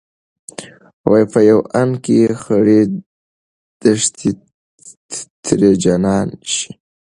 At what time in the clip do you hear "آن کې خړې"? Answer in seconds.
1.81-2.81